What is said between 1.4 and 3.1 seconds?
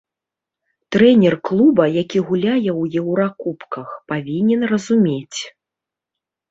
клуба, які гуляе ў